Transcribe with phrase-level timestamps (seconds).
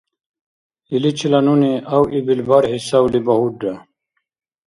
[0.95, 3.73] Иличила нуни авъибил бархӀи савли багьурра.